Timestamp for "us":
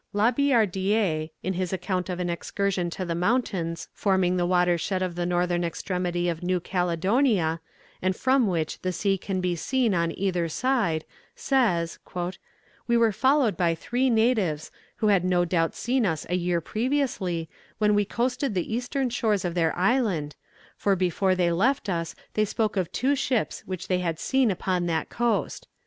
16.03-16.25, 21.89-22.15